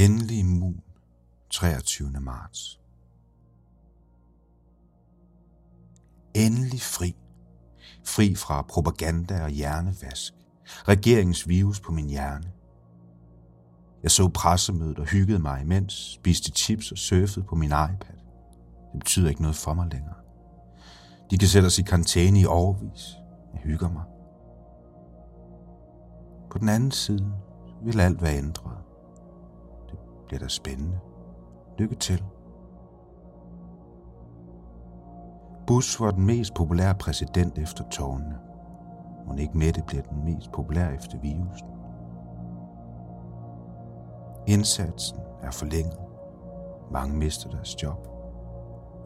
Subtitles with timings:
[0.00, 0.80] Endelig immun
[1.50, 2.10] 23.
[2.20, 2.80] marts.
[6.34, 7.16] Endelig fri.
[8.04, 10.34] Fri fra propaganda og hjernevask.
[10.88, 12.52] Regeringens virus på min hjerne.
[14.02, 18.18] Jeg så pressemødet og hyggede mig imens, spiste chips og surfede på min iPad.
[18.92, 20.14] Det betyder ikke noget for mig længere.
[21.30, 23.16] De kan sætte os i karantæne i overvis.
[23.52, 24.04] Jeg hygger mig.
[26.50, 27.32] På den anden side
[27.84, 28.79] vil alt være ændret.
[30.30, 30.98] Det bliver da spændende.
[31.78, 32.24] Lykke til.
[35.66, 38.38] Bush var den mest populære præsident efter tårnene.
[39.26, 41.68] Hun ikke Mette bliver den mest populære efter virusen.
[44.46, 45.98] Indsatsen er forlænget.
[46.90, 48.08] Mange mister deres job.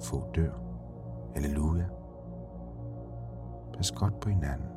[0.03, 0.53] Få dør.
[1.35, 1.85] Halleluja.
[3.77, 4.69] Pas godt på hinanden.